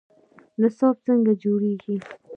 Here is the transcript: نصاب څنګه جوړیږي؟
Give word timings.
نصاب 0.61 0.95
څنګه 1.05 1.31
جوړیږي؟ 1.41 1.95